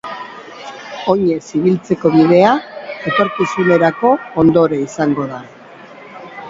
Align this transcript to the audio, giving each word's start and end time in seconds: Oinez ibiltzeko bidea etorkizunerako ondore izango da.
Oinez 1.13 1.51
ibiltzeko 1.59 2.13
bidea 2.15 2.55
etorkizunerako 3.13 4.17
ondore 4.47 4.83
izango 4.89 5.31
da. 5.35 5.45